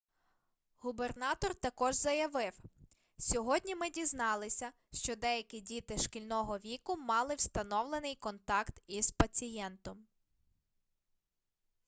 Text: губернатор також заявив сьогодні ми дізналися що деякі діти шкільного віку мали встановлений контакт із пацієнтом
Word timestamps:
губернатор 0.79 1.55
також 1.55 1.95
заявив 1.95 2.59
сьогодні 3.17 3.75
ми 3.75 3.89
дізналися 3.89 4.71
що 4.93 5.15
деякі 5.15 5.61
діти 5.61 5.97
шкільного 5.97 6.57
віку 6.57 6.97
мали 6.97 7.35
встановлений 7.35 8.15
контакт 8.15 8.81
із 8.87 9.11
пацієнтом 9.11 10.05